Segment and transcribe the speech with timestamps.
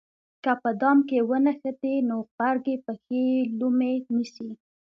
[0.43, 4.49] که په دام کې ونښتې نو غبرګې پښې یې لومې نیسي.